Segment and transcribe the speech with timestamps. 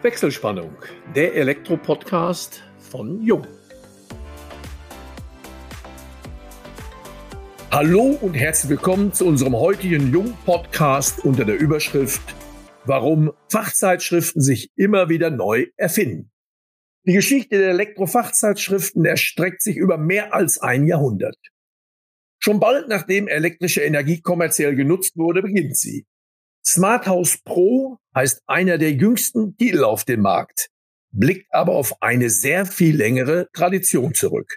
[0.00, 0.76] Wechselspannung,
[1.16, 3.44] der Elektro-Podcast von Jung.
[7.72, 12.22] Hallo und herzlich willkommen zu unserem heutigen Jung-Podcast unter der Überschrift
[12.84, 16.30] Warum Fachzeitschriften sich immer wieder neu erfinden.
[17.04, 21.38] Die Geschichte der Elektrofachzeitschriften erstreckt sich über mehr als ein Jahrhundert.
[22.38, 26.06] Schon bald nachdem elektrische Energie kommerziell genutzt wurde, beginnt sie.
[26.64, 30.70] Smart House Pro heißt einer der jüngsten Titel auf dem Markt,
[31.12, 34.56] blickt aber auf eine sehr viel längere Tradition zurück.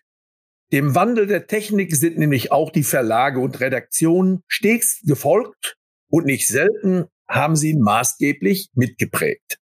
[0.72, 5.78] Dem Wandel der Technik sind nämlich auch die Verlage und Redaktionen stets gefolgt
[6.10, 9.60] und nicht selten haben sie maßgeblich mitgeprägt.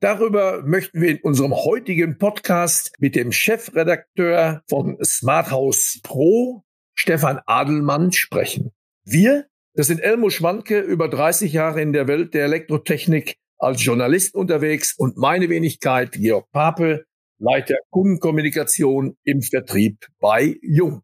[0.00, 6.62] Darüber möchten wir in unserem heutigen Podcast mit dem Chefredakteur von Smart House Pro,
[6.94, 8.72] Stefan Adelmann, sprechen.
[9.04, 14.34] Wir das sind Elmo Schwanke, über 30 Jahre in der Welt der Elektrotechnik als Journalist
[14.34, 17.04] unterwegs und meine Wenigkeit Georg Pape,
[17.38, 21.02] Leiter Kundenkommunikation im Vertrieb bei Jung.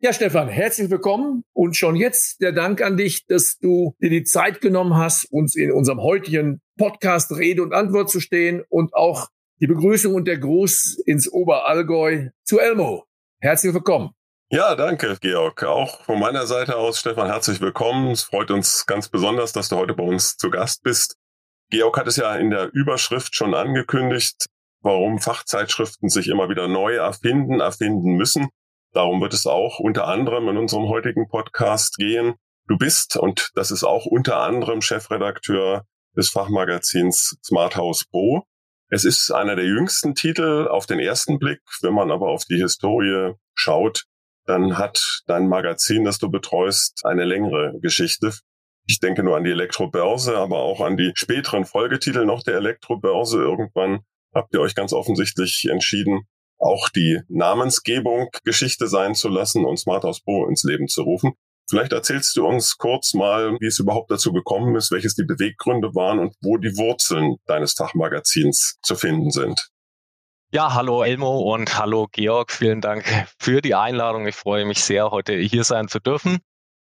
[0.00, 4.24] Ja, Stefan, herzlich willkommen und schon jetzt der Dank an dich, dass du dir die
[4.24, 9.28] Zeit genommen hast, uns in unserem heutigen Podcast Rede und Antwort zu stehen und auch
[9.60, 13.04] die Begrüßung und der Gruß ins Oberallgäu zu Elmo.
[13.40, 14.10] Herzlich willkommen.
[14.54, 15.64] Ja, danke, Georg.
[15.64, 18.10] Auch von meiner Seite aus, Stefan, herzlich willkommen.
[18.10, 21.16] Es freut uns ganz besonders, dass du heute bei uns zu Gast bist.
[21.70, 24.50] Georg hat es ja in der Überschrift schon angekündigt,
[24.82, 28.50] warum Fachzeitschriften sich immer wieder neu erfinden, erfinden müssen.
[28.92, 32.34] Darum wird es auch unter anderem in unserem heutigen Podcast gehen.
[32.68, 38.42] Du bist, und das ist auch unter anderem Chefredakteur des Fachmagazins Smart House Pro.
[38.90, 41.62] Es ist einer der jüngsten Titel auf den ersten Blick.
[41.80, 44.04] Wenn man aber auf die Historie schaut,
[44.46, 48.32] dann hat dein Magazin, das du betreust, eine längere Geschichte.
[48.86, 53.38] Ich denke nur an die Elektrobörse, aber auch an die späteren Folgetitel noch der Elektrobörse.
[53.38, 54.00] Irgendwann
[54.34, 56.26] habt ihr euch ganz offensichtlich entschieden,
[56.58, 61.32] auch die Namensgebung Geschichte sein zu lassen und Smart House Pro ins Leben zu rufen.
[61.68, 65.94] Vielleicht erzählst du uns kurz mal, wie es überhaupt dazu gekommen ist, welches die Beweggründe
[65.94, 69.71] waren und wo die Wurzeln deines Fachmagazins zu finden sind.
[70.54, 72.52] Ja, hallo Elmo und hallo Georg.
[72.52, 73.06] Vielen Dank
[73.38, 74.26] für die Einladung.
[74.26, 76.40] Ich freue mich sehr, heute hier sein zu dürfen.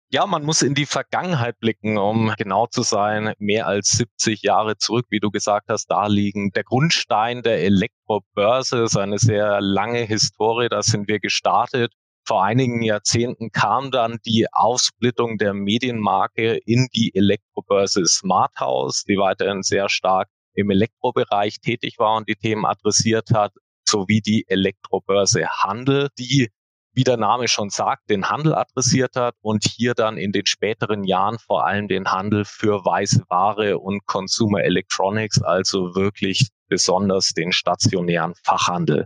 [0.09, 3.33] Ja, man muss in die Vergangenheit blicken, um genau zu sein.
[3.39, 8.83] Mehr als 70 Jahre zurück, wie du gesagt hast, da liegen der Grundstein der Elektrobörse,
[8.83, 10.67] ist eine sehr lange Historie.
[10.67, 11.93] Da sind wir gestartet.
[12.27, 19.15] Vor einigen Jahrzehnten kam dann die Aufsplittung der Medienmarke in die Elektrobörse Smart House, die
[19.15, 23.53] weiterhin sehr stark im Elektrobereich tätig war und die Themen adressiert hat,
[23.87, 26.49] sowie die Elektrobörse Handel, die
[26.93, 31.03] wie der Name schon sagt, den Handel adressiert hat und hier dann in den späteren
[31.03, 37.53] Jahren vor allem den Handel für weiße Ware und Consumer Electronics, also wirklich besonders den
[37.53, 39.05] stationären Fachhandel.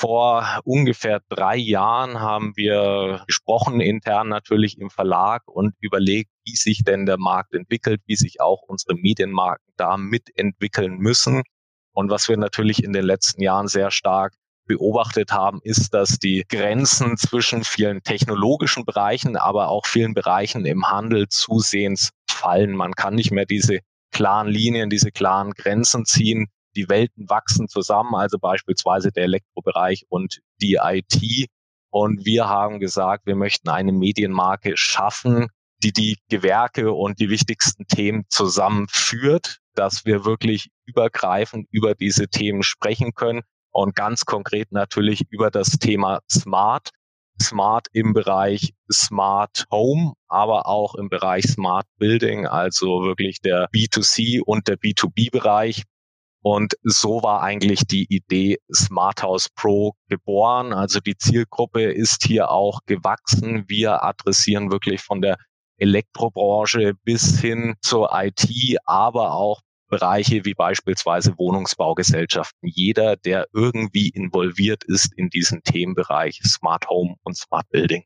[0.00, 6.84] Vor ungefähr drei Jahren haben wir gesprochen, intern natürlich im Verlag und überlegt, wie sich
[6.84, 11.42] denn der Markt entwickelt, wie sich auch unsere Medienmarken da mitentwickeln müssen.
[11.92, 14.34] Und was wir natürlich in den letzten Jahren sehr stark
[14.68, 20.86] beobachtet haben, ist, dass die Grenzen zwischen vielen technologischen Bereichen, aber auch vielen Bereichen im
[20.86, 22.76] Handel zusehends fallen.
[22.76, 23.80] Man kann nicht mehr diese
[24.12, 26.46] klaren Linien, diese klaren Grenzen ziehen,
[26.78, 31.50] die Welten wachsen zusammen, also beispielsweise der Elektrobereich und die IT.
[31.90, 35.48] Und wir haben gesagt, wir möchten eine Medienmarke schaffen,
[35.82, 42.62] die die Gewerke und die wichtigsten Themen zusammenführt, dass wir wirklich übergreifend über diese Themen
[42.62, 46.90] sprechen können und ganz konkret natürlich über das Thema Smart.
[47.40, 54.40] Smart im Bereich Smart Home, aber auch im Bereich Smart Building, also wirklich der B2C
[54.44, 55.84] und der B2B-Bereich.
[56.50, 60.72] Und so war eigentlich die Idee Smart House Pro geboren.
[60.72, 63.64] Also die Zielgruppe ist hier auch gewachsen.
[63.68, 65.36] Wir adressieren wirklich von der
[65.76, 68.48] Elektrobranche bis hin zur IT,
[68.86, 69.60] aber auch
[69.90, 72.66] Bereiche wie beispielsweise Wohnungsbaugesellschaften.
[72.66, 78.04] Jeder, der irgendwie involviert ist in diesen Themenbereich Smart Home und Smart Building.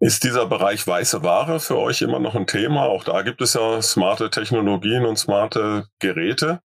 [0.00, 2.86] Ist dieser Bereich weiße Ware für euch immer noch ein Thema?
[2.86, 6.62] Auch da gibt es ja smarte Technologien und smarte Geräte.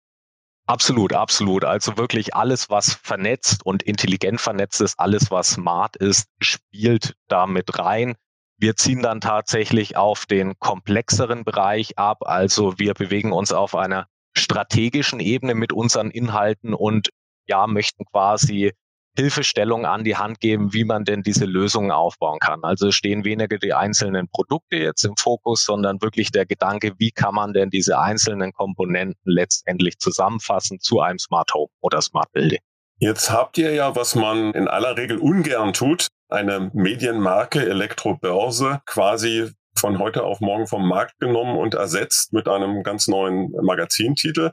[0.68, 1.64] Absolut, absolut.
[1.64, 7.46] Also wirklich alles, was vernetzt und intelligent vernetzt ist, alles, was smart ist, spielt da
[7.46, 8.16] mit rein.
[8.58, 12.18] Wir ziehen dann tatsächlich auf den komplexeren Bereich ab.
[12.26, 17.08] Also wir bewegen uns auf einer strategischen Ebene mit unseren Inhalten und
[17.46, 18.72] ja, möchten quasi
[19.16, 22.60] Hilfestellung an die Hand geben, wie man denn diese Lösungen aufbauen kann.
[22.62, 27.34] Also stehen weniger die einzelnen Produkte jetzt im Fokus, sondern wirklich der Gedanke, wie kann
[27.34, 32.60] man denn diese einzelnen Komponenten letztendlich zusammenfassen zu einem Smart Home oder Smart Building.
[33.00, 39.50] Jetzt habt ihr ja, was man in aller Regel ungern tut, eine Medienmarke Elektrobörse quasi
[39.78, 44.50] von heute auf morgen vom Markt genommen und ersetzt mit einem ganz neuen Magazintitel.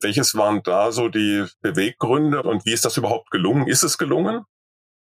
[0.00, 3.66] Welches waren da so die Beweggründe und wie ist das überhaupt gelungen?
[3.66, 4.44] Ist es gelungen?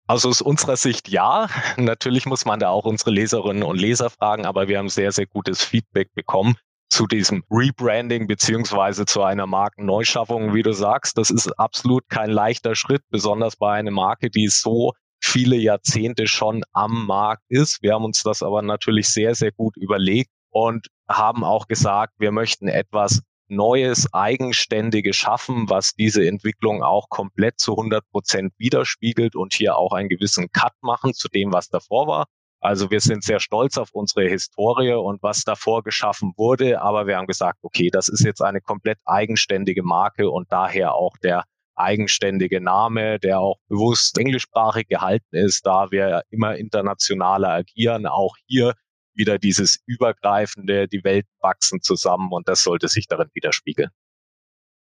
[0.07, 1.47] Also aus unserer Sicht ja.
[1.77, 5.25] Natürlich muss man da auch unsere Leserinnen und Leser fragen, aber wir haben sehr, sehr
[5.25, 6.55] gutes Feedback bekommen
[6.89, 11.17] zu diesem Rebranding beziehungsweise zu einer Markenneuschaffung, wie du sagst.
[11.17, 16.63] Das ist absolut kein leichter Schritt, besonders bei einer Marke, die so viele Jahrzehnte schon
[16.73, 17.81] am Markt ist.
[17.81, 22.31] Wir haben uns das aber natürlich sehr, sehr gut überlegt und haben auch gesagt, wir
[22.31, 29.53] möchten etwas Neues, Eigenständiges schaffen, was diese Entwicklung auch komplett zu 100 Prozent widerspiegelt und
[29.53, 32.25] hier auch einen gewissen Cut machen zu dem, was davor war.
[32.63, 37.17] Also wir sind sehr stolz auf unsere Historie und was davor geschaffen wurde, aber wir
[37.17, 41.43] haben gesagt, okay, das ist jetzt eine komplett eigenständige Marke und daher auch der
[41.75, 48.75] eigenständige Name, der auch bewusst englischsprachig gehalten ist, da wir immer internationaler agieren, auch hier
[49.15, 53.89] wieder dieses übergreifende, die Welt wachsen zusammen und das sollte sich darin widerspiegeln.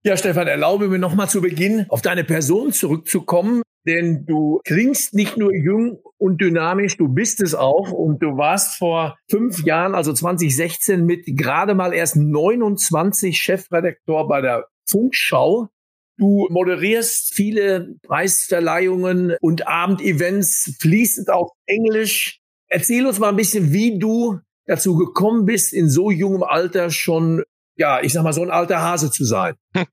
[0.03, 5.35] Ja, Stefan, erlaube mir nochmal zu Beginn auf deine Person zurückzukommen, denn du klingst nicht
[5.35, 10.13] nur jung und dynamisch, du bist es auch und du warst vor fünf Jahren, also
[10.13, 15.67] 2016, mit gerade mal erst 29 Chefredaktor bei der Funkschau.
[16.17, 22.39] Du moderierst viele Preisverleihungen und Abendevents fließend auf Englisch.
[22.69, 27.43] Erzähl uns mal ein bisschen, wie du dazu gekommen bist, in so jungem Alter schon,
[27.75, 29.55] ja, ich sag mal, so ein alter Hase zu sein.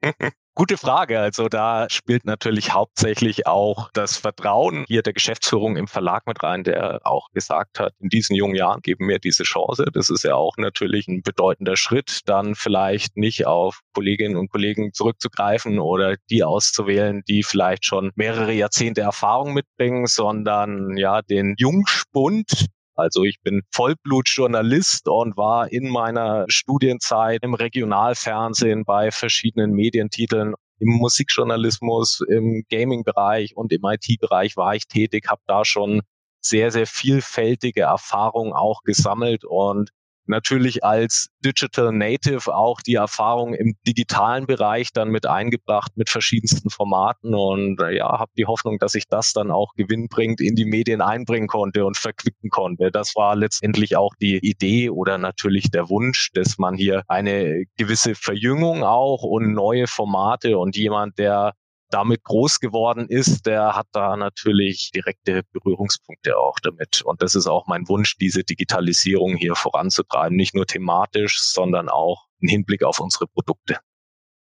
[0.59, 1.21] Gute Frage.
[1.21, 6.65] Also da spielt natürlich hauptsächlich auch das Vertrauen hier der Geschäftsführung im Verlag mit rein,
[6.65, 9.85] der auch gesagt hat, in diesen jungen Jahren geben wir diese Chance.
[9.93, 14.95] Das ist ja auch natürlich ein bedeutender Schritt, dann vielleicht nicht auf Kolleginnen und Kollegen
[14.95, 22.69] zurückzugreifen oder die auszuwählen, die vielleicht schon mehrere Jahrzehnte Erfahrung mitbringen, sondern ja den Jungspund,
[22.97, 30.55] also ich bin Vollblutjournalist und war in meiner Studienzeit im Regionalfernsehen bei verschiedenen Medientiteln.
[30.79, 36.03] Im Musikjournalismus, im Gaming-Bereich und im IT-Bereich war ich tätig, habe da schon
[36.41, 39.91] sehr, sehr vielfältige Erfahrungen auch gesammelt und
[40.29, 46.71] natürlich als Digital Native auch die Erfahrung im digitalen Bereich dann mit eingebracht mit verschiedensten
[46.71, 50.65] Formaten und äh, ja, habe die Hoffnung, dass ich das dann auch gewinnbringend in die
[50.65, 52.91] Medien einbringen konnte und verquicken konnte.
[52.91, 58.15] Das war letztendlich auch die Idee oder natürlich der Wunsch, dass man hier eine gewisse
[58.15, 61.53] Verjüngung auch und neue Formate und jemand, der
[61.91, 67.03] damit groß geworden ist, der hat da natürlich direkte Berührungspunkte auch damit.
[67.03, 72.27] Und das ist auch mein Wunsch, diese Digitalisierung hier voranzutreiben, nicht nur thematisch, sondern auch
[72.41, 73.79] im Hinblick auf unsere Produkte.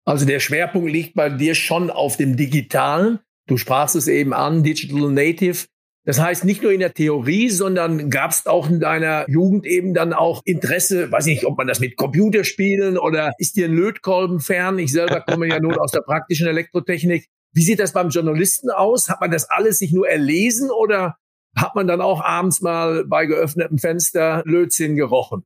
[0.04, 3.20] Also der Schwerpunkt liegt bei dir schon auf dem Digitalen.
[3.46, 5.66] Du sprachst es eben an, Digital Native.
[6.10, 9.94] Das heißt, nicht nur in der Theorie, sondern gab es auch in deiner Jugend eben
[9.94, 14.40] dann auch Interesse, weiß nicht, ob man das mit Computerspielen oder ist dir ein Lötkolben
[14.40, 14.80] fern?
[14.80, 17.28] Ich selber komme ja nun aus der praktischen Elektrotechnik.
[17.52, 19.08] Wie sieht das beim Journalisten aus?
[19.08, 21.14] Hat man das alles sich nur erlesen oder
[21.56, 25.44] hat man dann auch abends mal bei geöffnetem Fenster Lötzinn gerochen?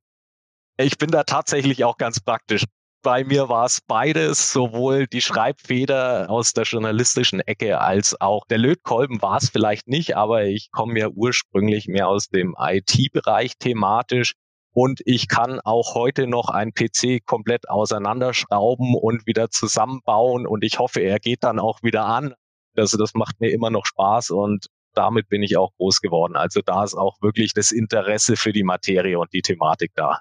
[0.79, 2.65] Ich bin da tatsächlich auch ganz praktisch.
[3.05, 8.57] Bei mir war es beides, sowohl die Schreibfeder aus der journalistischen Ecke als auch der
[8.57, 14.33] Lötkolben war es vielleicht nicht, aber ich komme ja ursprünglich mehr aus dem IT-Bereich thematisch.
[14.73, 20.47] Und ich kann auch heute noch ein PC komplett auseinanderschrauben und wieder zusammenbauen.
[20.47, 22.33] Und ich hoffe, er geht dann auch wieder an.
[22.75, 26.37] Also das macht mir immer noch Spaß und damit bin ich auch groß geworden.
[26.37, 30.21] Also da ist auch wirklich das Interesse für die Materie und die Thematik da.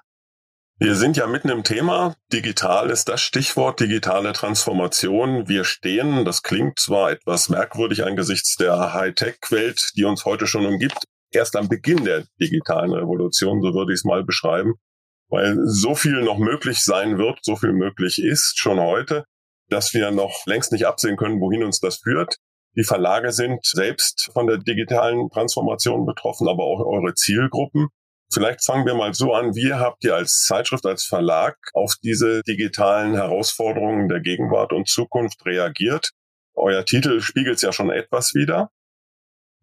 [0.78, 2.16] Wir sind ja mitten im Thema.
[2.32, 5.48] Digital ist das Stichwort, digitale Transformation.
[5.48, 11.04] Wir stehen, das klingt zwar etwas merkwürdig angesichts der Hightech-Welt, die uns heute schon umgibt,
[11.30, 14.74] erst am Beginn der digitalen Revolution, so würde ich es mal beschreiben,
[15.28, 19.26] weil so viel noch möglich sein wird, so viel möglich ist schon heute,
[19.68, 22.38] dass wir noch längst nicht absehen können, wohin uns das führt.
[22.76, 27.90] Die Verlage sind selbst von der digitalen Transformation betroffen, aber auch eure Zielgruppen.
[28.32, 29.54] Vielleicht fangen wir mal so an.
[29.54, 35.44] Wie habt ihr als Zeitschrift, als Verlag auf diese digitalen Herausforderungen der Gegenwart und Zukunft
[35.46, 36.10] reagiert?
[36.54, 38.70] Euer Titel spiegelt es ja schon etwas wieder.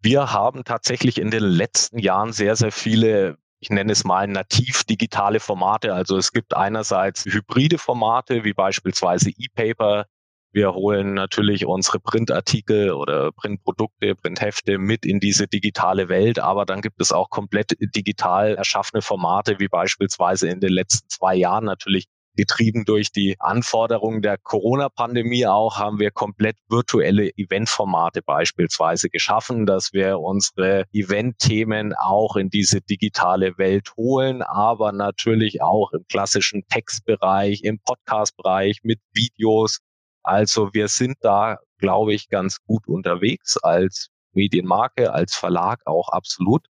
[0.00, 4.82] Wir haben tatsächlich in den letzten Jahren sehr, sehr viele ich nenne es mal nativ
[4.82, 5.94] digitale Formate.
[5.94, 10.06] Also es gibt einerseits hybride Formate wie beispielsweise E-Paper,
[10.54, 16.82] Wir holen natürlich unsere Printartikel oder Printprodukte, Printhefte mit in diese digitale Welt, aber dann
[16.82, 22.06] gibt es auch komplett digital erschaffene Formate, wie beispielsweise in den letzten zwei Jahren natürlich
[22.36, 29.92] getrieben durch die Anforderungen der Corona-Pandemie auch, haben wir komplett virtuelle Eventformate beispielsweise geschaffen, dass
[29.92, 37.62] wir unsere Event-Themen auch in diese digitale Welt holen, aber natürlich auch im klassischen Textbereich,
[37.64, 39.80] im Podcast-Bereich mit Videos.
[40.22, 46.66] Also wir sind da, glaube ich, ganz gut unterwegs als Medienmarke, als Verlag auch absolut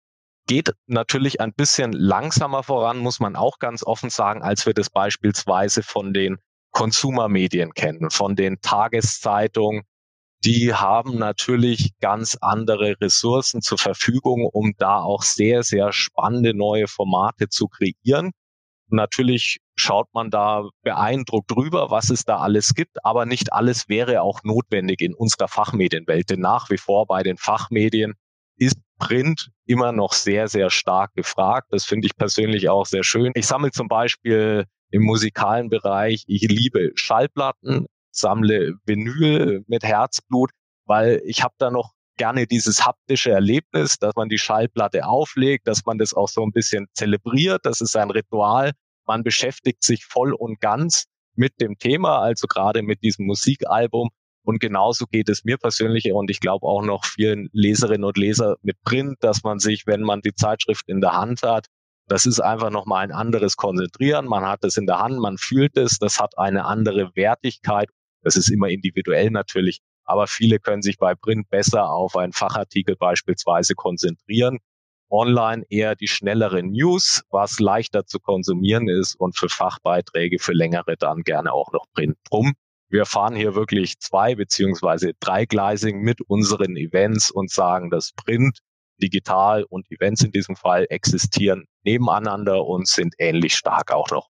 [0.47, 4.89] geht natürlich ein bisschen langsamer voran, muss man auch ganz offen sagen, als wir das
[4.89, 6.39] beispielsweise von den
[6.71, 9.83] Konsumermedien kennen, von den Tageszeitungen.
[10.43, 16.87] Die haben natürlich ganz andere Ressourcen zur Verfügung, um da auch sehr, sehr spannende neue
[16.87, 18.31] Formate zu kreieren.
[18.91, 24.21] Natürlich schaut man da beeindruckt drüber, was es da alles gibt, aber nicht alles wäre
[24.21, 26.29] auch notwendig in unserer Fachmedienwelt.
[26.29, 28.13] Denn nach wie vor bei den Fachmedien
[28.57, 31.67] ist Print immer noch sehr, sehr stark gefragt.
[31.71, 33.31] Das finde ich persönlich auch sehr schön.
[33.35, 40.51] Ich sammle zum Beispiel im musikalen Bereich, ich liebe Schallplatten, sammle Vinyl mit Herzblut,
[40.85, 45.85] weil ich habe da noch gerne dieses haptische Erlebnis, dass man die Schallplatte auflegt, dass
[45.85, 47.65] man das auch so ein bisschen zelebriert.
[47.65, 48.71] Das ist ein Ritual.
[49.07, 54.09] Man beschäftigt sich voll und ganz mit dem Thema, also gerade mit diesem Musikalbum.
[54.43, 58.57] Und genauso geht es mir persönlich und ich glaube auch noch vielen Leserinnen und Leser
[58.63, 61.67] mit Print, dass man sich, wenn man die Zeitschrift in der Hand hat,
[62.07, 64.25] das ist einfach nochmal ein anderes Konzentrieren.
[64.25, 67.89] Man hat es in der Hand, man fühlt es, das hat eine andere Wertigkeit.
[68.23, 72.95] Das ist immer individuell natürlich, aber viele können sich bei Print besser auf einen Fachartikel
[72.95, 74.59] beispielsweise konzentrieren.
[75.09, 80.95] Online eher die schnelleren News, was leichter zu konsumieren ist und für Fachbeiträge, für längere
[80.97, 82.17] dann gerne auch noch Print.
[82.29, 82.53] Drum
[82.91, 88.59] wir fahren hier wirklich zwei beziehungsweise dreigleisig mit unseren Events und sagen, dass Print,
[89.01, 94.27] digital und Events in diesem Fall existieren nebeneinander und sind ähnlich stark auch noch.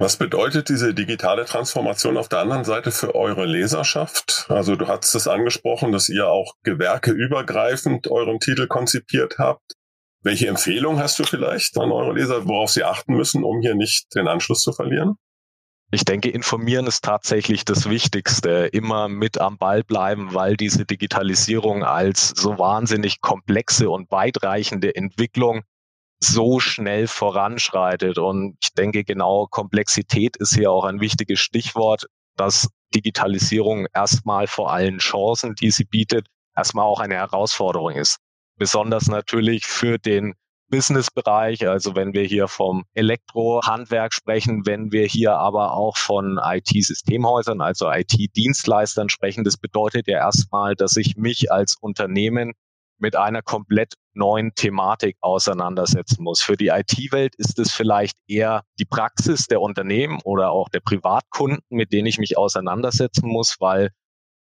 [0.00, 4.46] Was bedeutet diese digitale Transformation auf der anderen Seite für eure Leserschaft?
[4.48, 9.74] Also du hast es angesprochen, dass ihr auch gewerkeübergreifend euren Titel konzipiert habt.
[10.22, 14.06] Welche Empfehlung hast du vielleicht an eure Leser, worauf sie achten müssen, um hier nicht
[14.14, 15.16] den Anschluss zu verlieren?
[15.90, 18.70] Ich denke, informieren ist tatsächlich das Wichtigste.
[18.72, 25.60] Immer mit am Ball bleiben, weil diese Digitalisierung als so wahnsinnig komplexe und weitreichende Entwicklung
[26.22, 28.18] so schnell voranschreitet.
[28.18, 34.72] Und ich denke, genau Komplexität ist hier auch ein wichtiges Stichwort, dass Digitalisierung erstmal vor
[34.72, 38.18] allen Chancen, die sie bietet, erstmal auch eine Herausforderung ist.
[38.56, 40.34] Besonders natürlich für den
[40.70, 47.60] Businessbereich, also wenn wir hier vom Elektrohandwerk sprechen, wenn wir hier aber auch von IT-Systemhäusern,
[47.60, 52.52] also IT-Dienstleistern sprechen, das bedeutet ja erstmal, dass ich mich als Unternehmen
[53.00, 56.42] mit einer komplett neuen Thematik auseinandersetzen muss.
[56.42, 61.62] Für die IT-Welt ist es vielleicht eher die Praxis der Unternehmen oder auch der Privatkunden,
[61.68, 63.90] mit denen ich mich auseinandersetzen muss, weil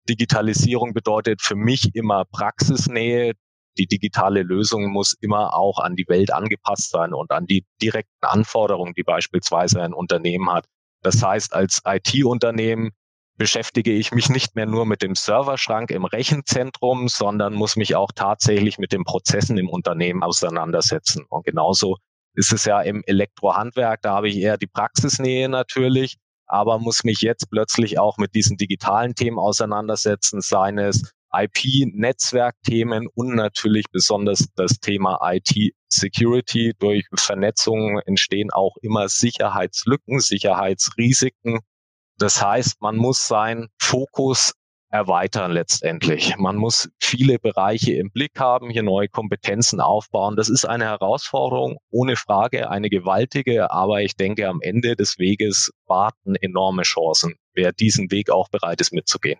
[0.09, 3.33] Digitalisierung bedeutet für mich immer Praxisnähe
[3.79, 8.25] die digitale Lösung muss immer auch an die Welt angepasst sein und an die direkten
[8.25, 10.65] Anforderungen, die beispielsweise ein Unternehmen hat.
[11.01, 12.91] Das heißt, als IT-Unternehmen
[13.39, 18.11] beschäftige ich mich nicht mehr nur mit dem Serverschrank im Rechenzentrum, sondern muss mich auch
[18.13, 21.25] tatsächlich mit den Prozessen im Unternehmen auseinandersetzen.
[21.29, 21.95] Und genauso
[22.35, 26.17] ist es ja im Elektrohandwerk, da habe ich eher die Praxisnähe natürlich,
[26.47, 33.35] aber muss mich jetzt plötzlich auch mit diesen digitalen Themen auseinandersetzen, seien es IP-Netzwerkthemen und
[33.35, 36.73] natürlich besonders das Thema IT-Security.
[36.77, 41.59] Durch Vernetzung entstehen auch immer Sicherheitslücken, Sicherheitsrisiken.
[42.19, 44.53] Das heißt, man muss seinen Fokus
[44.91, 46.35] erweitern letztendlich.
[46.37, 50.35] Man muss viele Bereiche im Blick haben, hier neue Kompetenzen aufbauen.
[50.35, 55.71] Das ist eine Herausforderung, ohne Frage, eine gewaltige, aber ich denke, am Ende des Weges
[55.85, 59.39] warten enorme Chancen, wer diesen Weg auch bereit ist mitzugehen.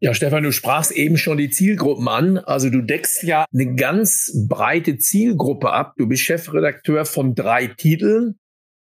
[0.00, 2.38] Ja, Stefan, du sprachst eben schon die Zielgruppen an.
[2.38, 5.94] Also du deckst ja eine ganz breite Zielgruppe ab.
[5.96, 8.38] Du bist Chefredakteur von drei Titeln.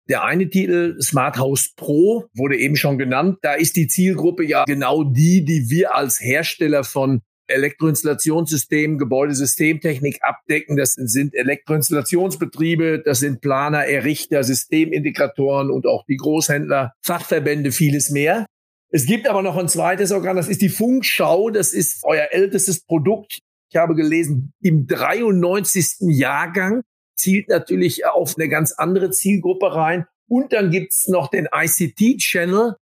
[0.07, 3.39] Der eine Titel Smart House Pro wurde eben schon genannt.
[3.41, 10.77] Da ist die Zielgruppe ja genau die, die wir als Hersteller von Elektroinstallationssystemen, Gebäudesystemtechnik abdecken.
[10.77, 18.45] Das sind Elektroinstallationsbetriebe, das sind Planer, Errichter, Systemintegratoren und auch die Großhändler, Fachverbände, vieles mehr.
[18.89, 21.49] Es gibt aber noch ein zweites Organ, das ist die Funkschau.
[21.49, 23.39] Das ist euer ältestes Produkt.
[23.69, 25.97] Ich habe gelesen, im 93.
[26.01, 26.81] Jahrgang
[27.15, 30.07] zielt natürlich auf eine ganz andere Zielgruppe rein.
[30.27, 32.75] Und dann gibt's noch den ICT-Channel.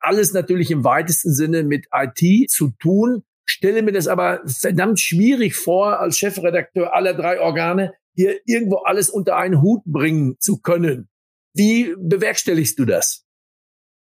[0.00, 3.24] alles natürlich im weitesten Sinne mit IT zu tun.
[3.44, 9.10] Stelle mir das aber verdammt schwierig vor, als Chefredakteur aller drei Organe hier irgendwo alles
[9.10, 11.08] unter einen Hut bringen zu können.
[11.54, 13.24] Wie bewerkstelligst du das?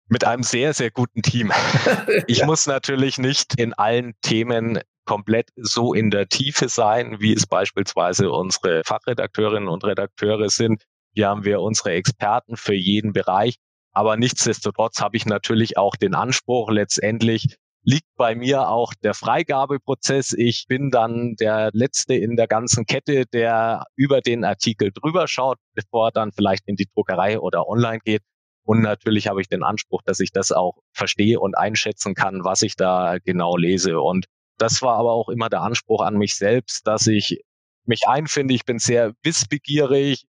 [0.08, 1.52] Mit einem sehr, sehr guten Team.
[2.26, 2.46] Ich ja.
[2.46, 8.30] muss natürlich nicht in allen Themen komplett so in der Tiefe sein, wie es beispielsweise
[8.30, 10.84] unsere Fachredakteurinnen und Redakteure sind.
[11.14, 13.56] Hier haben wir unsere Experten für jeden Bereich.
[13.92, 20.34] Aber nichtsdestotrotz habe ich natürlich auch den Anspruch, letztendlich liegt bei mir auch der Freigabeprozess.
[20.34, 25.56] Ich bin dann der Letzte in der ganzen Kette, der über den Artikel drüber schaut,
[25.74, 28.20] bevor er dann vielleicht in die Druckerei oder online geht.
[28.62, 32.60] Und natürlich habe ich den Anspruch, dass ich das auch verstehe und einschätzen kann, was
[32.60, 33.98] ich da genau lese.
[34.00, 34.26] Und
[34.58, 37.42] das war aber auch immer der Anspruch an mich selbst, dass ich
[37.84, 38.54] mich einfinde.
[38.54, 40.26] Ich bin sehr wissbegierig,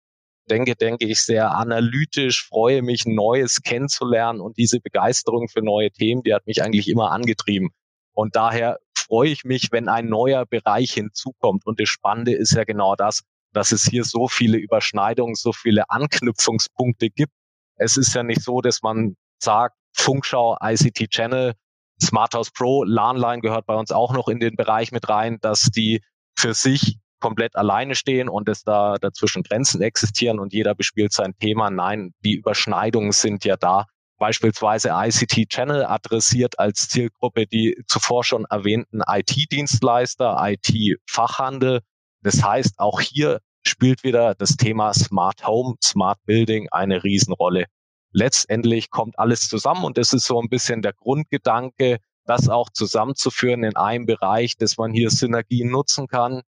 [0.49, 6.23] denke, denke ich sehr analytisch, freue mich, Neues kennenzulernen und diese Begeisterung für neue Themen,
[6.23, 7.71] die hat mich eigentlich immer angetrieben.
[8.15, 11.67] Und daher freue ich mich, wenn ein neuer Bereich hinzukommt.
[11.67, 15.89] Und das Spannende ist ja genau das, dass es hier so viele Überschneidungen, so viele
[15.91, 17.33] Anknüpfungspunkte gibt
[17.77, 21.55] es ist ja nicht so, dass man sagt, Funkschau, ICT Channel,
[22.03, 25.63] Smart House Pro, LANline gehört bei uns auch noch in den Bereich mit rein, dass
[25.65, 26.03] die
[26.37, 31.35] für sich komplett alleine stehen und dass da dazwischen Grenzen existieren und jeder bespielt sein
[31.39, 31.71] Thema.
[31.71, 33.87] Nein, die Überschneidungen sind ja da.
[34.19, 41.81] Beispielsweise ICT Channel adressiert als Zielgruppe die zuvor schon erwähnten IT-Dienstleister, IT-Fachhandel.
[42.23, 47.67] Das heißt, auch hier spielt wieder das Thema Smart Home, Smart Building eine Riesenrolle.
[48.13, 53.65] Letztendlich kommt alles zusammen und das ist so ein bisschen der Grundgedanke, das auch zusammenzuführen
[53.65, 56.43] in einem Bereich, dass man hier Synergien nutzen kann.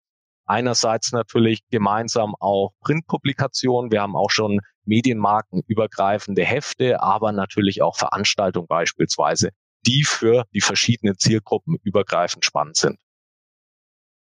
[0.45, 3.91] Einerseits natürlich gemeinsam auch Printpublikationen.
[3.91, 9.49] Wir haben auch schon medienmarkenübergreifende Hefte, aber natürlich auch Veranstaltungen beispielsweise,
[9.87, 12.99] die für die verschiedenen Zielgruppen übergreifend spannend sind.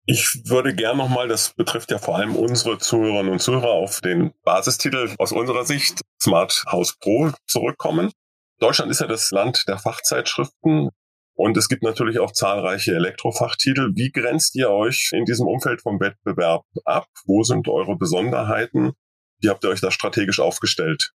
[0.06, 4.32] Ich würde gern nochmal, das betrifft ja vor allem unsere Zuhörerinnen und Zuhörer, auf den
[4.42, 8.10] Basistitel aus unserer Sicht Smart House Pro zurückkommen.
[8.58, 10.90] Deutschland ist ja das Land der Fachzeitschriften
[11.34, 13.92] und es gibt natürlich auch zahlreiche Elektrofachtitel.
[13.94, 17.06] Wie grenzt ihr euch in diesem Umfeld vom Wettbewerb ab?
[17.24, 18.92] Wo sind eure Besonderheiten?
[19.40, 21.12] Wie habt ihr euch da strategisch aufgestellt?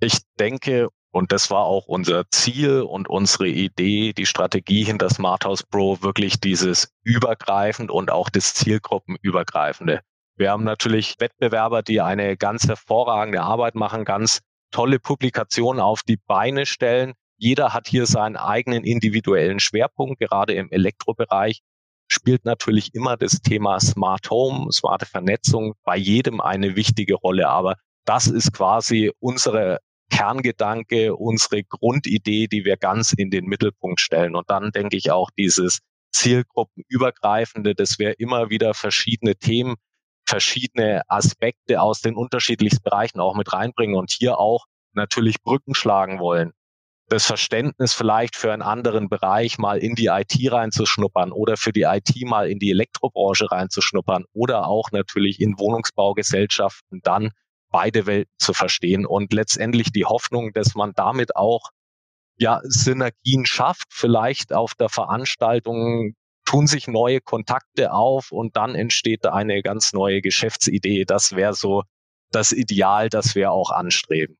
[0.00, 5.44] Ich denke, und das war auch unser Ziel und unsere Idee, die Strategie hinter Smart
[5.44, 10.00] House Pro, wirklich dieses übergreifend und auch das Zielgruppenübergreifende.
[10.36, 14.40] Wir haben natürlich Wettbewerber, die eine ganz hervorragende Arbeit machen, ganz
[14.70, 17.14] tolle Publikationen auf die Beine stellen.
[17.38, 21.62] Jeder hat hier seinen eigenen individuellen Schwerpunkt, gerade im Elektrobereich
[22.10, 27.48] spielt natürlich immer das Thema Smart Home, smarte Vernetzung bei jedem eine wichtige Rolle.
[27.48, 29.78] Aber das ist quasi unsere
[30.10, 34.34] Kerngedanke, unsere Grundidee, die wir ganz in den Mittelpunkt stellen.
[34.34, 35.80] Und dann denke ich auch dieses
[36.12, 39.76] Zielgruppenübergreifende, dass wir immer wieder verschiedene Themen,
[40.26, 46.18] verschiedene Aspekte aus den unterschiedlichsten Bereichen auch mit reinbringen und hier auch natürlich Brücken schlagen
[46.18, 46.52] wollen.
[47.08, 51.82] Das Verständnis vielleicht für einen anderen Bereich mal in die IT reinzuschnuppern oder für die
[51.82, 57.30] IT mal in die Elektrobranche reinzuschnuppern oder auch natürlich in Wohnungsbaugesellschaften dann
[57.70, 61.70] beide Welten zu verstehen und letztendlich die Hoffnung, dass man damit auch
[62.38, 69.26] ja Synergien schafft, vielleicht auf der Veranstaltung tun sich neue Kontakte auf und dann entsteht
[69.26, 71.04] eine ganz neue Geschäftsidee.
[71.04, 71.82] Das wäre so
[72.30, 74.36] das Ideal, das wir auch anstreben.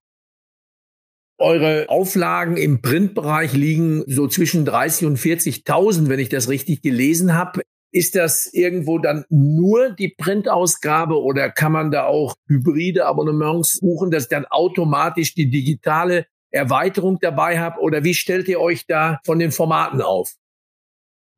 [1.41, 7.35] Eure Auflagen im Printbereich liegen so zwischen 30 und 40.000, wenn ich das richtig gelesen
[7.35, 7.63] habe.
[7.91, 14.11] Ist das irgendwo dann nur die Printausgabe oder kann man da auch hybride Abonnements buchen,
[14.11, 17.81] dass ich dann automatisch die digitale Erweiterung dabei habe?
[17.81, 20.35] Oder wie stellt ihr euch da von den Formaten auf?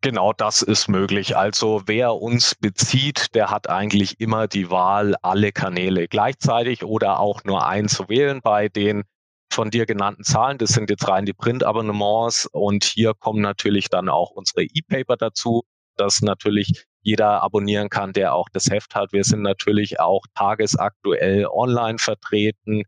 [0.03, 1.37] Genau das ist möglich.
[1.37, 7.45] Also wer uns bezieht, der hat eigentlich immer die Wahl, alle Kanäle gleichzeitig oder auch
[7.45, 9.05] nur einen zu wählen bei den
[9.53, 10.57] von dir genannten Zahlen.
[10.57, 15.65] Das sind jetzt rein die Printabonnements und hier kommen natürlich dann auch unsere E-Paper dazu
[16.01, 19.13] dass natürlich jeder abonnieren kann, der auch das Heft hat.
[19.13, 22.83] Wir sind natürlich auch tagesaktuell online vertreten.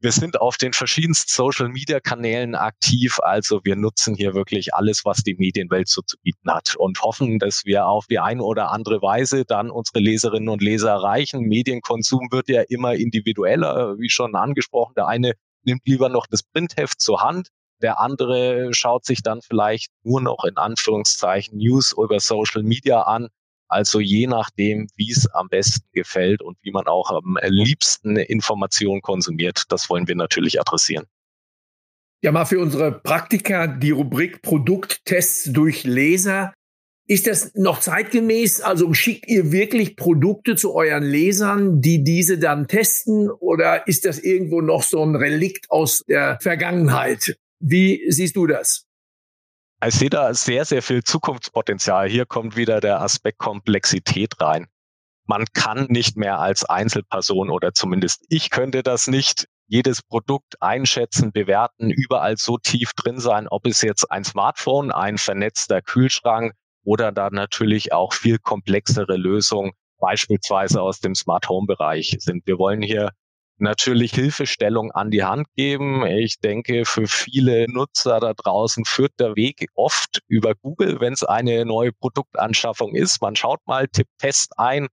[0.00, 3.20] Wir sind auf den verschiedensten Social-Media-Kanälen aktiv.
[3.22, 7.38] Also wir nutzen hier wirklich alles, was die Medienwelt so zu bieten hat und hoffen,
[7.38, 11.40] dass wir auf die eine oder andere Weise dann unsere Leserinnen und Leser erreichen.
[11.40, 14.92] Medienkonsum wird ja immer individueller, wie schon angesprochen.
[14.94, 17.48] Der eine nimmt lieber noch das Printheft zur Hand.
[17.82, 23.28] Der andere schaut sich dann vielleicht nur noch in Anführungszeichen News über Social Media an.
[23.68, 29.00] Also je nachdem, wie es am besten gefällt und wie man auch am liebsten Informationen
[29.00, 31.06] konsumiert, das wollen wir natürlich adressieren.
[32.22, 36.54] Ja, mal für unsere Praktiker die Rubrik Produkttests durch Leser.
[37.06, 38.62] Ist das noch zeitgemäß?
[38.62, 43.30] Also schickt ihr wirklich Produkte zu euren Lesern, die diese dann testen?
[43.30, 47.36] Oder ist das irgendwo noch so ein Relikt aus der Vergangenheit?
[47.60, 48.86] Wie siehst du das?
[49.86, 52.08] Ich sehe da sehr, sehr viel Zukunftspotenzial.
[52.08, 54.66] Hier kommt wieder der Aspekt Komplexität rein.
[55.26, 61.32] Man kann nicht mehr als Einzelperson oder zumindest ich könnte das nicht jedes Produkt einschätzen,
[61.32, 66.52] bewerten, überall so tief drin sein, ob es jetzt ein Smartphone, ein vernetzter Kühlschrank
[66.84, 72.46] oder dann natürlich auch viel komplexere Lösungen, beispielsweise aus dem Smart Home Bereich sind.
[72.46, 73.10] Wir wollen hier
[73.58, 76.04] natürlich Hilfestellung an die Hand geben.
[76.06, 81.22] Ich denke, für viele Nutzer da draußen führt der Weg oft über Google, wenn es
[81.22, 83.22] eine neue Produktanschaffung ist.
[83.22, 84.88] Man schaut mal, tippt Test ein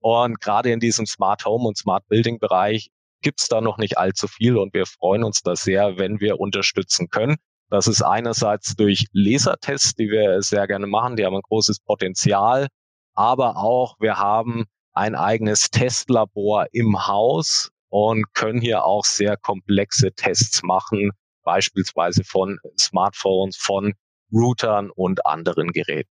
[0.00, 2.90] und gerade in diesem Smart Home und Smart Building Bereich
[3.22, 7.08] gibt's da noch nicht allzu viel und wir freuen uns da sehr, wenn wir unterstützen
[7.08, 7.36] können.
[7.70, 12.66] Das ist einerseits durch Lasertests, die wir sehr gerne machen, die haben ein großes Potenzial,
[13.14, 20.12] aber auch wir haben ein eigenes Testlabor im Haus und können hier auch sehr komplexe
[20.12, 21.10] Tests machen,
[21.44, 23.92] beispielsweise von Smartphones, von
[24.32, 26.08] Routern und anderen Geräten.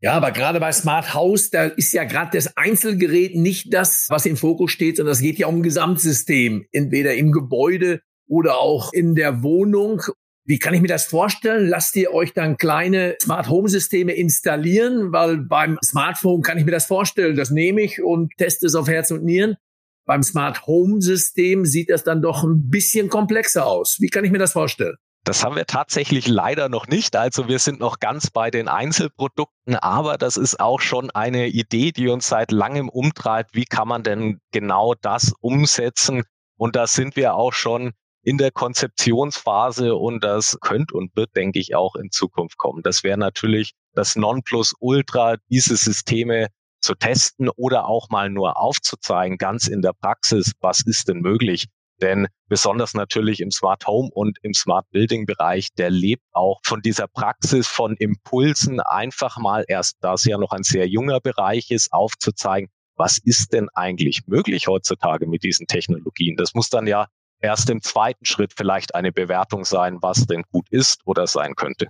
[0.00, 4.24] Ja, aber gerade bei Smart House, da ist ja gerade das Einzelgerät nicht das, was
[4.24, 8.92] im Fokus steht, sondern es geht ja um ein Gesamtsystem, entweder im Gebäude oder auch
[8.94, 10.00] in der Wohnung.
[10.46, 11.68] Wie kann ich mir das vorstellen?
[11.68, 15.12] Lasst ihr euch dann kleine Smart Home Systeme installieren?
[15.12, 17.36] Weil beim Smartphone kann ich mir das vorstellen.
[17.36, 19.56] Das nehme ich und teste es auf Herz und Nieren.
[20.06, 23.96] Beim Smart Home System sieht das dann doch ein bisschen komplexer aus.
[24.00, 24.96] Wie kann ich mir das vorstellen?
[25.24, 27.16] Das haben wir tatsächlich leider noch nicht.
[27.16, 31.92] Also wir sind noch ganz bei den Einzelprodukten, aber das ist auch schon eine Idee,
[31.92, 33.54] die uns seit langem umtreibt.
[33.54, 36.24] Wie kann man denn genau das umsetzen?
[36.58, 41.58] Und da sind wir auch schon in der Konzeptionsphase und das könnte und wird, denke
[41.58, 42.82] ich, auch in Zukunft kommen.
[42.82, 46.48] Das wäre natürlich das Nonplusultra, diese Systeme
[46.84, 51.66] zu testen oder auch mal nur aufzuzeigen, ganz in der Praxis, was ist denn möglich.
[52.00, 56.82] Denn besonders natürlich im Smart Home und im Smart Building Bereich, der lebt auch von
[56.82, 61.70] dieser Praxis von Impulsen, einfach mal erst, da es ja noch ein sehr junger Bereich
[61.70, 66.36] ist, aufzuzeigen, was ist denn eigentlich möglich heutzutage mit diesen Technologien?
[66.36, 67.06] Das muss dann ja
[67.40, 71.88] erst im zweiten Schritt vielleicht eine Bewertung sein, was denn gut ist oder sein könnte.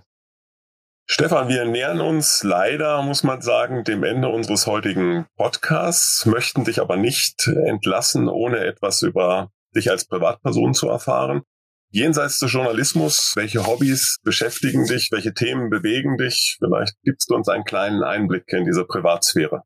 [1.07, 6.81] Stefan, wir nähern uns leider, muss man sagen, dem Ende unseres heutigen Podcasts, möchten dich
[6.81, 11.43] aber nicht entlassen, ohne etwas über dich als Privatperson zu erfahren.
[11.91, 16.57] Jenseits des Journalismus, welche Hobbys beschäftigen dich, welche Themen bewegen dich?
[16.59, 19.61] Vielleicht gibst du uns einen kleinen Einblick in diese Privatsphäre.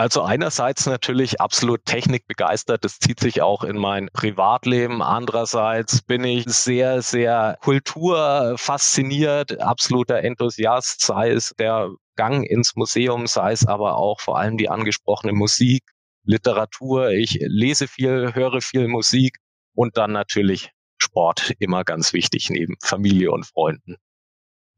[0.00, 5.02] Also einerseits natürlich absolut technikbegeistert, das zieht sich auch in mein Privatleben.
[5.02, 13.52] Andererseits bin ich sehr, sehr kulturfasziniert, absoluter Enthusiast, sei es der Gang ins Museum, sei
[13.52, 15.82] es aber auch vor allem die angesprochene Musik,
[16.24, 19.36] Literatur, ich lese viel, höre viel Musik
[19.74, 23.96] und dann natürlich Sport immer ganz wichtig neben Familie und Freunden.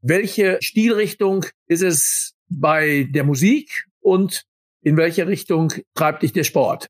[0.01, 4.43] Welche Stilrichtung ist es bei der Musik und
[4.83, 6.87] in welche Richtung treibt dich der Sport?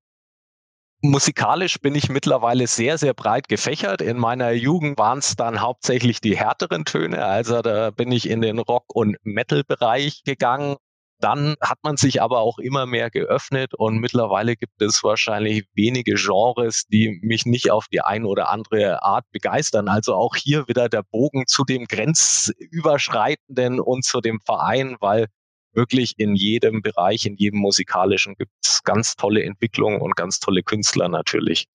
[1.02, 4.02] Musikalisch bin ich mittlerweile sehr, sehr breit gefächert.
[4.02, 7.26] In meiner Jugend waren es dann hauptsächlich die härteren Töne.
[7.26, 10.78] Also da bin ich in den Rock- und Metal-Bereich gegangen
[11.24, 16.16] dann hat man sich aber auch immer mehr geöffnet und mittlerweile gibt es wahrscheinlich wenige
[16.16, 19.88] Genres, die mich nicht auf die eine oder andere Art begeistern.
[19.88, 25.28] Also auch hier wieder der Bogen zu dem Grenzüberschreitenden und zu dem Verein, weil
[25.74, 30.64] wirklich in jedem Bereich, in jedem musikalischen gibt es ganz tolle Entwicklungen und ganz tolle
[30.64, 31.66] Künstler natürlich.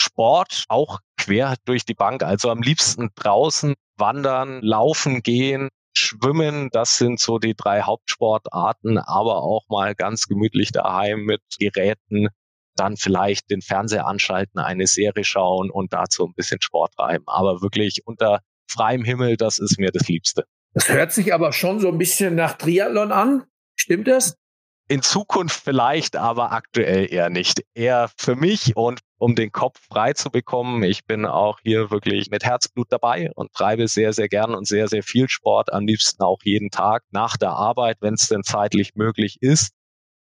[0.00, 6.96] Sport auch quer durch die Bank, also am liebsten draußen wandern, laufen gehen, Schwimmen, das
[6.96, 12.28] sind so die drei Hauptsportarten, aber auch mal ganz gemütlich daheim mit Geräten,
[12.76, 17.24] dann vielleicht den Fernseher anschalten, eine Serie schauen und dazu ein bisschen Sport treiben.
[17.26, 18.40] Aber wirklich unter
[18.70, 20.44] freiem Himmel, das ist mir das Liebste.
[20.72, 23.44] Das hört sich aber schon so ein bisschen nach Triathlon an.
[23.76, 24.36] Stimmt das?
[24.88, 27.62] In Zukunft vielleicht, aber aktuell eher nicht.
[27.74, 30.82] Eher für mich und um den Kopf frei zu bekommen.
[30.82, 34.88] Ich bin auch hier wirklich mit Herzblut dabei und treibe sehr, sehr gern und sehr,
[34.88, 35.72] sehr viel Sport.
[35.72, 39.70] Am liebsten auch jeden Tag nach der Arbeit, wenn es denn zeitlich möglich ist.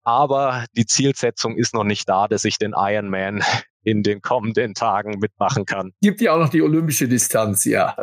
[0.05, 3.43] Aber die Zielsetzung ist noch nicht da, dass ich den Ironman
[3.85, 5.93] in den kommenden Tagen mitmachen kann.
[6.03, 7.97] Gibt ja auch noch die olympische Distanz, ja.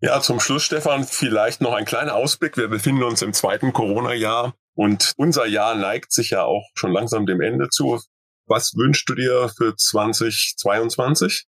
[0.00, 2.56] Ja, zum Schluss, Stefan, vielleicht noch ein kleiner Ausblick.
[2.56, 4.54] Wir befinden uns im zweiten Corona-Jahr.
[4.74, 8.00] Und unser Jahr neigt sich ja auch schon langsam dem Ende zu.
[8.46, 11.46] Was wünschst du dir für 2022?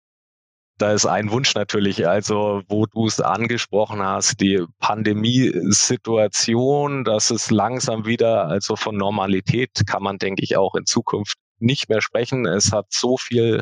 [0.77, 7.51] da ist ein Wunsch natürlich, also wo du es angesprochen hast, die Pandemiesituation, dass es
[7.51, 12.45] langsam wieder, also von Normalität kann man, denke ich, auch in Zukunft nicht mehr sprechen.
[12.45, 13.61] Es hat so viel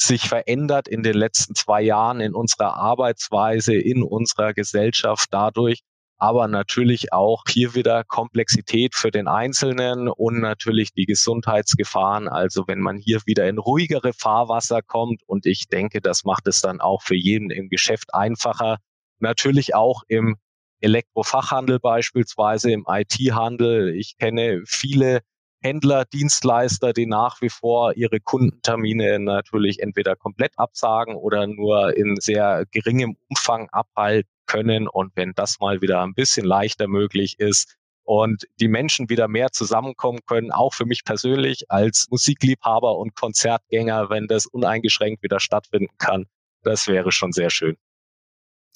[0.00, 5.82] sich verändert in den letzten zwei Jahren in unserer Arbeitsweise, in unserer Gesellschaft dadurch,
[6.18, 12.28] aber natürlich auch hier wieder Komplexität für den Einzelnen und natürlich die Gesundheitsgefahren.
[12.28, 16.60] Also wenn man hier wieder in ruhigere Fahrwasser kommt und ich denke, das macht es
[16.60, 18.78] dann auch für jeden im Geschäft einfacher.
[19.18, 20.36] Natürlich auch im
[20.80, 23.94] Elektrofachhandel beispielsweise, im IT-Handel.
[23.94, 25.20] Ich kenne viele
[25.66, 32.16] Händler, Dienstleister, die nach wie vor ihre Kundentermine natürlich entweder komplett absagen oder nur in
[32.20, 34.86] sehr geringem Umfang abhalten können.
[34.86, 37.74] Und wenn das mal wieder ein bisschen leichter möglich ist
[38.04, 44.08] und die Menschen wieder mehr zusammenkommen können, auch für mich persönlich als Musikliebhaber und Konzertgänger,
[44.08, 46.26] wenn das uneingeschränkt wieder stattfinden kann,
[46.62, 47.76] das wäre schon sehr schön.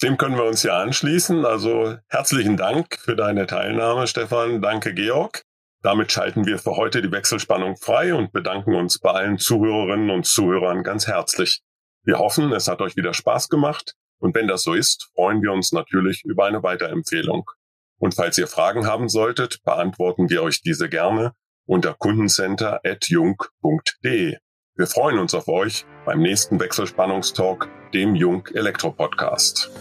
[0.01, 1.45] Dem können wir uns ja anschließen.
[1.45, 4.61] Also herzlichen Dank für deine Teilnahme, Stefan.
[4.61, 5.43] Danke, Georg.
[5.83, 10.27] Damit schalten wir für heute die Wechselspannung frei und bedanken uns bei allen Zuhörerinnen und
[10.27, 11.61] Zuhörern ganz herzlich.
[12.03, 15.51] Wir hoffen, es hat euch wieder Spaß gemacht und wenn das so ist, freuen wir
[15.51, 17.49] uns natürlich über eine Weiterempfehlung.
[17.97, 21.33] Und falls ihr Fragen haben solltet, beantworten wir euch diese gerne
[21.65, 24.37] unter kundencenter.jung.de.
[24.75, 29.71] Wir freuen uns auf euch beim nächsten Wechselspannungstalk, dem Jung Elektro Podcast.